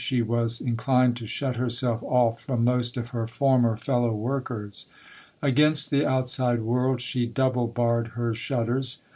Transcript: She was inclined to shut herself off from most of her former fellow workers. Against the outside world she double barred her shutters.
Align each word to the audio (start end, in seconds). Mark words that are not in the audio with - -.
She 0.03 0.23
was 0.23 0.59
inclined 0.59 1.15
to 1.17 1.27
shut 1.27 1.57
herself 1.57 2.01
off 2.01 2.41
from 2.41 2.63
most 2.63 2.97
of 2.97 3.09
her 3.11 3.27
former 3.27 3.77
fellow 3.77 4.15
workers. 4.15 4.87
Against 5.43 5.91
the 5.91 6.07
outside 6.07 6.61
world 6.63 6.99
she 7.01 7.27
double 7.27 7.67
barred 7.67 8.07
her 8.17 8.33
shutters. 8.33 8.97